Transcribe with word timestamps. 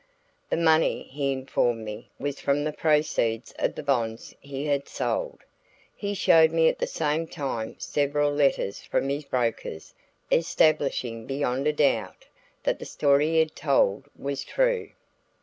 The 0.49 0.57
money, 0.57 1.03
he 1.03 1.31
informed 1.31 1.85
me, 1.85 2.09
was 2.19 2.39
from 2.39 2.63
the 2.63 2.73
proceeds 2.73 3.53
of 3.59 3.75
the 3.75 3.83
bonds 3.83 4.33
he 4.39 4.65
had 4.65 4.87
sold. 4.87 5.41
He 5.95 6.15
showed 6.15 6.51
me 6.51 6.67
at 6.67 6.79
the 6.79 6.87
same 6.87 7.27
time 7.27 7.75
several 7.77 8.31
letters 8.33 8.81
from 8.81 9.09
his 9.09 9.25
brokers 9.25 9.93
establishing 10.31 11.27
beyond 11.27 11.67
a 11.67 11.73
doubt 11.73 12.25
that 12.63 12.79
the 12.79 12.85
story 12.85 13.33
he 13.33 13.37
had 13.41 13.55
told 13.55 14.07
was 14.17 14.43
true. 14.43 14.89